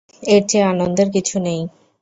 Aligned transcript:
এর 0.23 0.41
চেয়ে 0.49 0.69
আনন্দের 0.71 1.07
কিছু 1.15 1.35
নেই। 1.39 1.61